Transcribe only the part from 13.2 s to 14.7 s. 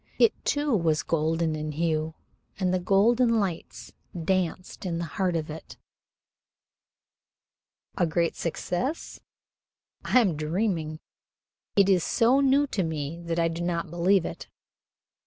that I do not believe it."